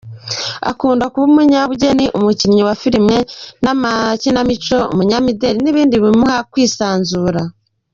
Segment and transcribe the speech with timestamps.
[0.71, 3.07] Akunda kuba umunyabugeni, umukinnyi wa film
[3.63, 7.41] n’amakinamico, umunyamideli n’ibindi bimuha kwisanzura.